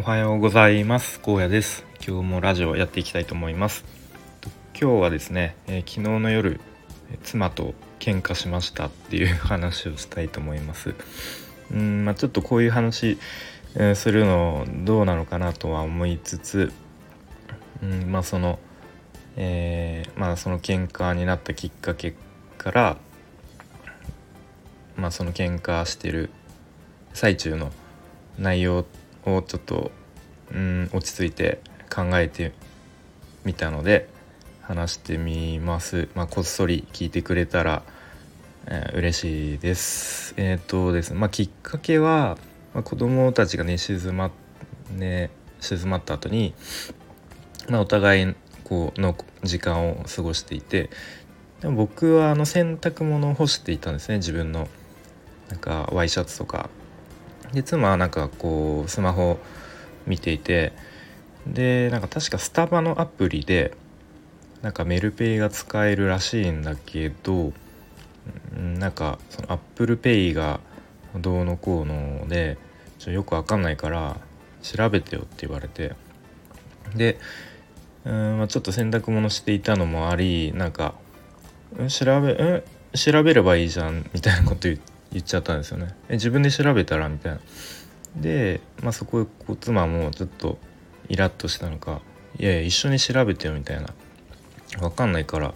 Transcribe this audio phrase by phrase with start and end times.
[0.00, 1.20] おはようございます。
[1.20, 1.84] 高野です。
[2.02, 3.84] 今日もラジオやっていきたいと思います。
[4.72, 6.58] 今日はですね、えー、昨日の夜
[7.22, 10.94] 妻と喧嘩しましたっていう話をしたいと思います。
[11.70, 13.18] うんまあ、ちょっとこういう話、
[13.74, 16.72] えー、するのどうなのかなとは思いつつ
[17.82, 18.58] うんまあその
[19.36, 22.14] えー、まあその喧嘩になったきっかけ
[22.56, 22.96] から
[24.96, 26.30] まあその喧嘩してる
[27.12, 27.70] 最中の
[28.38, 28.86] 内容
[29.26, 29.90] をちょっと
[30.52, 31.60] うん落ち着いて
[31.94, 32.52] 考えて
[33.44, 34.08] みたので
[34.62, 36.08] 話してみます。
[36.14, 37.82] まあ、こっそり聞いてくれたら、
[38.66, 40.34] えー、嬉しいです。
[40.36, 42.38] えっ、とですね、まあ、きっかけは、
[42.74, 44.30] まあ、子供たちがね静ま
[44.92, 46.54] ね静まった後に、
[47.68, 48.34] まあ、お互い
[48.64, 50.90] こうの時間を過ごしていて
[51.60, 54.68] でも僕はあの洗濯物を干していたんですね自分の
[55.48, 56.70] なんかワイシャツとか
[57.52, 59.38] で妻はなんかこうスマホ
[60.06, 60.72] 見ていて
[61.46, 63.74] でなんか確かスタバのアプリで
[64.62, 67.52] なんかメルペイが使えるらしいんだけど
[68.54, 70.60] なんかその Apple Pay が
[71.16, 72.58] どうのこうので
[72.98, 74.16] ちょよくわかんないから
[74.62, 75.94] 調べてよって言われて
[76.94, 77.18] で
[78.04, 80.94] うん、まあ、ちょっと洗濯物していたのもありなんか
[81.88, 82.62] 調べん
[82.96, 84.89] 調べればいいじゃんみたいなこと言って。
[85.12, 85.94] 言っちゃったんですよね。
[86.08, 87.40] え自分で調べたらみたいな。
[88.16, 90.58] で、まあ、そここ妻もちょっと
[91.08, 92.00] イラッとしたのか
[92.38, 93.88] 「いやいや一緒に調べてよ」みたいな
[94.80, 95.54] 「分かんないから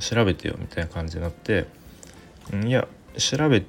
[0.00, 1.66] 調べてよ」みたいな感じになって
[2.64, 3.64] 「いや調べ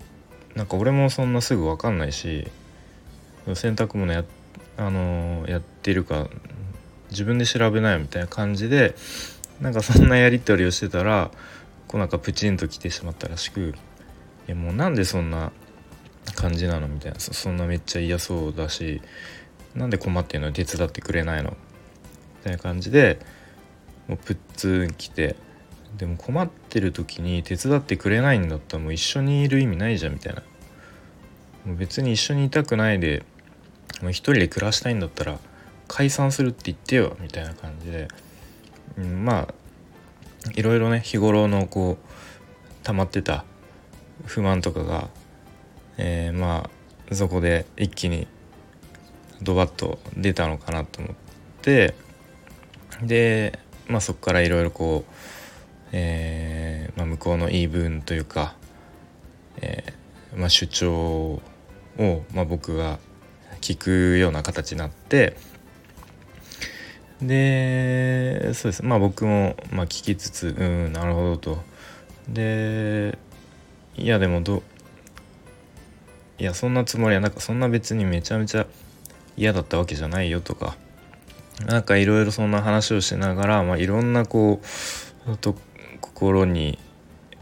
[0.55, 2.47] なんか俺もそんなすぐ分かんないし
[3.53, 4.25] 洗濯物や,、
[4.77, 6.27] あのー、やってるか
[7.11, 8.95] 自分で調べないよ」みたいな感じで
[9.61, 11.31] なんかそんなやり取りをしてたら
[11.88, 13.73] こうなんかプチンと来てしまったらしく
[14.47, 15.51] やもうなんでそんな
[16.35, 17.19] 感じなのみたいな。
[17.19, 19.01] そんなめっちゃ嫌そうだし
[19.75, 20.51] なんで困ってんの？
[20.51, 21.52] 手伝ってくれないの？
[21.52, 21.55] み
[22.43, 23.19] たいな感じで
[24.07, 25.36] もうプッツン来て
[25.97, 30.43] でも困ってる時に手伝ってくれないんだったらもう一緒にいる意味ないじゃんみたいな。
[31.65, 33.23] もう別に一緒にいたくないで
[34.02, 35.37] もう一人で暮らしたいんだったら
[35.87, 38.07] 解散するって言ってよみたいな感じで、
[38.97, 39.53] うん、まあ
[40.53, 43.43] いろいろね日頃のこう溜まってた
[44.26, 45.10] 不満とかが、
[45.98, 46.70] えー、ま
[47.10, 48.28] あそこで一気に
[49.42, 51.16] ドバッと出たのかなと思っ
[51.61, 51.94] て
[53.02, 55.14] で、まあ、そこからいろいろこう、
[55.92, 58.55] えーまあ、向こうの言い分というか、
[59.61, 61.42] えーまあ、主張を、
[62.34, 62.99] まあ、僕が
[63.61, 65.38] 聞くような形になって
[67.22, 68.86] でそうです。
[68.86, 71.64] まあ僕もまあ聞きつつうんなるほどと。
[72.30, 73.17] で
[73.97, 74.63] いやでもど
[76.39, 78.67] いやそんなつもりはなんかそんな別にめちゃめちゃ
[79.35, 80.75] 嫌だったわけじゃないよとか。
[81.65, 84.61] なんかいろいろそんな話をしながら、まあ、いろんなこ
[85.27, 85.55] うと
[86.02, 86.77] 心に、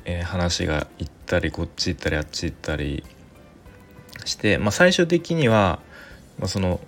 [0.05, 3.03] えー、話が行ったりこっち行ったりあっち行ったり
[4.23, 5.79] して、まあ、最終的には、
[6.39, 6.79] まあ、その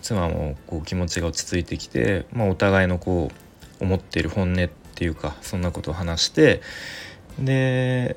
[0.00, 3.30] 妻もこう気持ちが落ち着いてきて、まあ、お互いのこ
[3.80, 6.62] う思っている本音っていうかそんなことを話して
[7.38, 8.16] で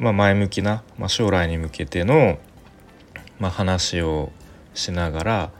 [0.00, 2.38] まあ、前向きな、まあ、将来に向けての、
[3.38, 4.32] まあ、話を
[4.74, 5.50] しながら、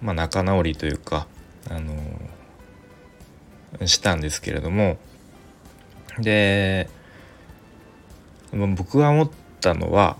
[0.00, 1.26] まあ、仲直りというか、
[1.68, 4.96] あのー、したんですけれども。
[6.18, 6.88] で
[8.52, 9.30] 僕が思っ
[9.60, 10.16] たのは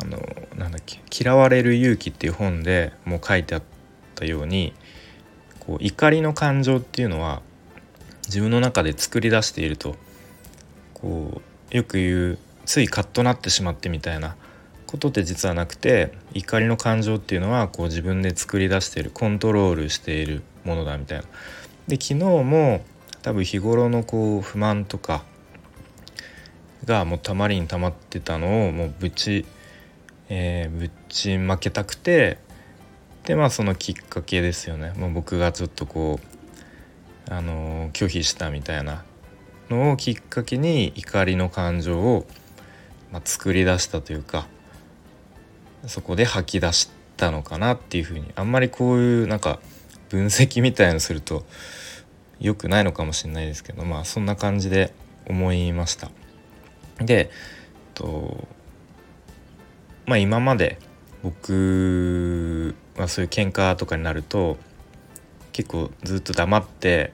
[0.00, 0.18] あの
[0.56, 3.62] なんだっけ「嫌われる勇気」っていう本でもう書いてあっ
[4.14, 4.72] たように
[5.60, 7.42] こう怒りの感情っていうのは
[8.26, 9.94] 自分の中で作り出していると。
[11.00, 11.42] こ
[11.72, 14.34] うよく言うついカッとなってしまってみたいな
[14.86, 21.24] ことって実はなくて怒りの感情っていうのはこう自分で作り出しているコントロールしているものだみたいな。
[21.86, 22.80] で昨日も
[23.22, 25.22] 多分日頃のこう不満とか
[26.84, 29.44] がもうたまりにたまってたのをもうぶち、
[30.28, 32.38] えー、ぶちまけたくて
[33.24, 36.36] でまあそのきっかけですよねもう僕がちょっとこう
[37.28, 39.04] あの、拒否したみたいな
[39.70, 42.26] のをきっかけに怒りの感情を、
[43.12, 44.46] まあ、作り出したというか
[45.86, 49.60] そこで吐き出したのかなっていうふうにあんまりこういうなんか
[50.08, 51.44] 分析みたいのすると
[52.38, 54.92] 良くないのかもしれないですけどまあそんな感じで
[55.28, 56.10] 思いました。
[57.00, 57.30] で
[57.94, 58.46] と
[60.06, 60.78] まあ今まで
[61.22, 64.56] 僕はそういう喧嘩とかになると
[65.52, 67.12] 結構ずっと黙って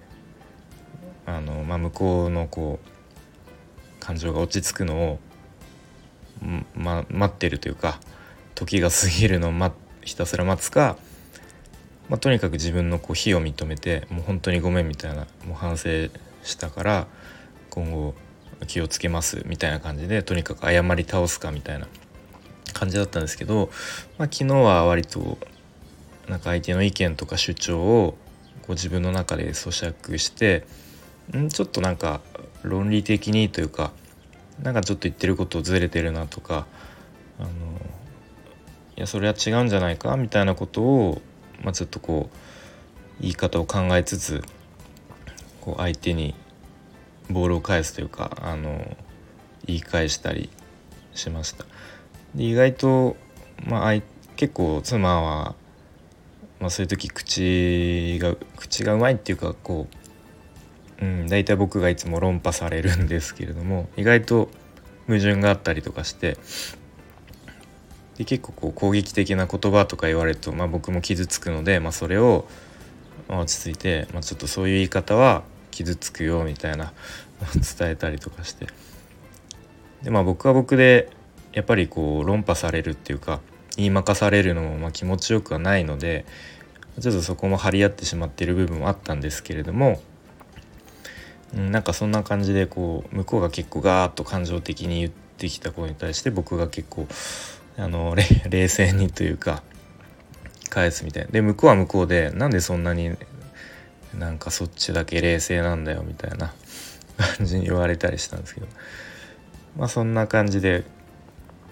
[1.26, 5.19] あの、まあ、向こうのこう感情が落ち着くのを、
[6.74, 8.00] ま、待ってるというか
[8.54, 9.72] 時が過ぎるのを、ま、
[10.02, 10.96] ひたすら待つか、
[12.08, 15.88] まあ、とにかく自分のこう非を認めてもう本当にごめんみたいなもう反省
[16.42, 17.06] したから
[17.70, 18.14] 今後
[18.66, 21.86] 気をつけますみたいな感じでとにかく謝り倒すかみたいな
[22.72, 23.70] 感じだったんですけど、
[24.18, 25.38] まあ、昨日は割と
[26.28, 28.16] なんか相手の意見とか主張を
[28.62, 30.64] こう自分の中で咀嚼して
[31.38, 32.20] んちょっとなんか
[32.62, 33.93] 論理的にというか
[34.62, 36.67] なんかちょっと言ってることずれてるなとか
[37.38, 37.49] あの
[38.96, 41.23] いやそれは違うんじゃないかみたいなことを、
[41.62, 44.44] まあ、ちょっとこう言い方を考えつつ
[45.61, 46.34] こう相手に
[47.31, 48.96] ボールを返すというかあの
[49.64, 50.50] 言い返したり
[51.14, 51.64] しました。
[52.35, 53.17] で意外と、
[53.67, 53.94] まあ、
[54.37, 55.55] 結構妻は、
[56.61, 59.96] まあ、そういう時口が口がうまいっていうかこう、
[61.02, 64.49] うん、大体僕がいつも論破されるんですけれども 意外と
[65.08, 66.38] 矛盾があったりとかして
[68.16, 72.46] で結構こう攻撃的な言葉とか言われると、まあ、僕も傷つくので、まあ、それを
[73.28, 76.93] 落ち着いて、まあ、ちょっとそういう言い方は傷つくよみたいな
[77.78, 78.69] 伝えたりとかして。
[80.04, 81.08] でまあ僕は僕で
[81.52, 83.40] やっぱりこう論破されるっていうか
[83.76, 86.25] 言いまかされるのもま気持ちよくはないので
[87.00, 90.02] ちょっとそこも張り合ってしまっている部分もあったんですけれども、
[91.54, 97.06] うん、なんかそんな感じでこう向こうが結構ガーッと感情的に言ってきたことに対して僕が結構
[97.76, 98.14] あの
[98.49, 99.62] 冷静にというか
[100.70, 101.31] 返すみたいな。
[101.31, 103.16] で向こうは向こうでなんでそんなに
[104.19, 106.54] なんかそっちだけ冷静なんだよみたいな
[107.37, 108.66] 感じに言われたりしたんですけど。
[109.76, 110.84] まあそんな感じで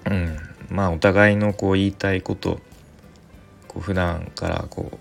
[0.07, 0.39] うん。
[0.69, 2.61] まあお互いのこう言いたいこと
[3.67, 4.99] こう普段からこう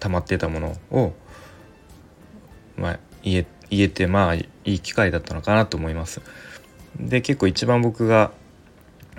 [0.00, 1.12] 溜まってたものを
[2.76, 6.20] まあ言えて言えてまあいい機会だったのかなと思います。
[6.98, 8.32] で結構一番僕が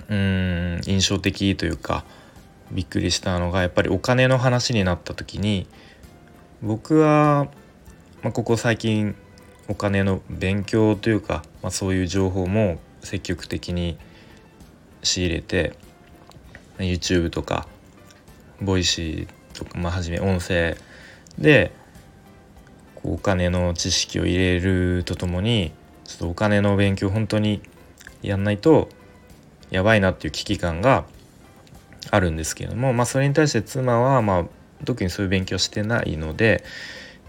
[0.08, 2.04] うん印象的というか
[2.72, 5.66] びっくりしたのがやっぱりお金の話になった時に
[6.62, 7.48] 僕は、
[8.22, 9.14] まあ、ここ最近
[9.68, 13.98] お金の勉強というか、まあ、そういう情報も積極的に
[15.02, 15.74] 仕入れて
[16.78, 17.66] YouTube とか
[18.60, 20.76] Voicy とか、まあ、はじめ音声
[21.38, 21.72] で
[23.02, 25.72] こうお金の知識を入れるとともに
[26.04, 27.62] ちょっとお金の勉強本当に
[28.22, 28.88] やんないと
[29.70, 31.04] やばいなっていう危機感が
[32.10, 34.44] あるんですけれども、まあ、それに対して妻は、まあ、
[34.84, 36.64] 特にそういう勉強してないので、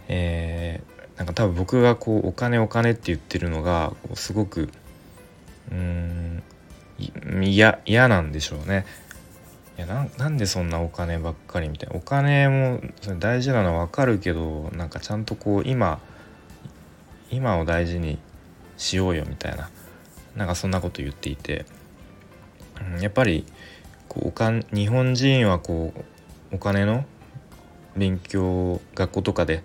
[0.07, 4.69] えー、なんか多分僕がこうお金お金って言ってるのがすごく
[5.71, 6.43] うん
[7.43, 8.85] 嫌なんでしょうね。
[9.81, 11.95] いやななんでそんなお金ばっかりみたいな。
[11.95, 12.81] お金も
[13.17, 15.99] 大事なのは分かるけどなんかちゃんとこう今
[17.31, 18.19] 今を大事に
[18.77, 19.71] しようよみたいな。
[20.35, 21.65] なんかそんなこと言っていて、
[22.95, 23.43] うん、やっぱり
[24.07, 27.03] こうおか日本人はこうお金の
[27.97, 29.63] 勉強学校とかで、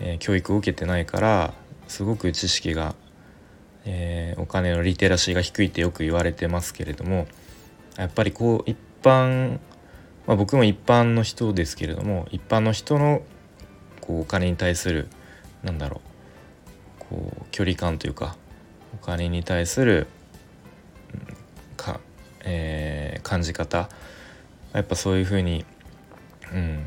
[0.00, 1.52] えー、教育を受けてないから
[1.88, 2.94] すごく知識が、
[3.84, 7.26] えー、お金のリテラシーが低いってよく言われてますけれども
[7.98, 9.58] やっぱりこう一般、
[10.26, 13.22] まあ、僕も一般の人ですけれども一般の人の
[14.00, 15.08] こうお金に対する
[15.62, 16.00] なんだろ
[17.00, 18.36] うこう距離感というか
[18.94, 20.06] お金に対する
[21.76, 22.00] か、
[22.44, 23.88] えー、感じ方
[24.72, 25.64] やっぱそういうふうに、
[26.52, 26.86] うん、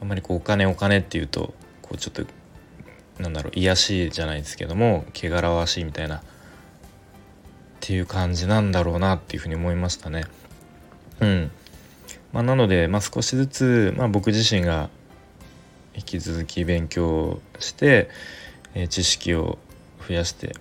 [0.00, 2.24] あんまりこうお金お金っていうとこうちょっと
[3.22, 6.20] なんだろう癒しいじゃないですけども汚らわしいみたいなっ
[7.80, 10.24] ていう感じなんだろうなっていうふうに思いましたね。
[11.22, 11.50] うん
[12.32, 14.90] まあ、なので、まあ、少しずつ、まあ、僕自身が
[15.94, 18.08] 引き続き勉強して、
[18.74, 19.58] えー、知識を
[20.06, 20.54] 増やして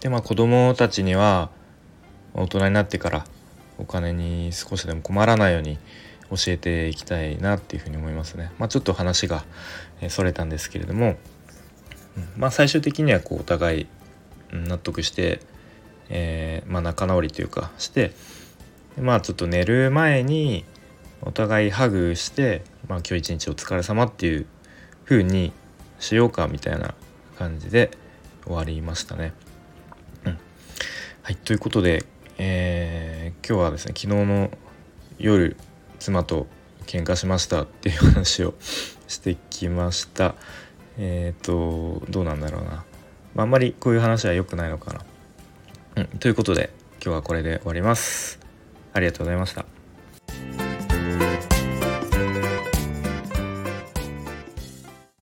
[0.00, 1.50] でまあ子供たちには
[2.34, 3.24] 大人になってから
[3.78, 5.78] お金に少しでも困らないように
[6.30, 8.52] 教えていきたいなっていうふうに思いますね。
[8.58, 9.44] まあ、ちょっと話が
[10.08, 11.16] それたんですけれども、
[12.36, 13.86] まあ、最終的にはこうお互い
[14.52, 15.40] 納得して、
[16.08, 18.12] えー、まあ、仲直りというかして
[18.98, 20.64] まあちょっと寝る前に
[21.22, 24.46] お互いハグして、まあ、今日一日お疲れ様っていう
[25.04, 25.52] 風に
[25.98, 26.94] しようかみたいな
[27.38, 27.90] 感じで
[28.44, 29.32] 終わりましたね。
[30.24, 30.38] うん、
[31.22, 32.04] はいということで、
[32.38, 34.50] えー、今日はですね昨日の
[35.18, 35.56] 夜
[35.98, 36.46] 妻と
[36.86, 38.54] 喧嘩しましたっていう話を
[39.06, 40.34] してきました。
[40.98, 42.82] えっ、ー、とどうなんだろうな、ま
[43.38, 45.04] あ、あんまりこういう話は良くないのかな、
[45.96, 46.70] うん、ということで
[47.02, 48.39] 今日はこれで終わります。
[49.00, 49.69] ありがとうございました。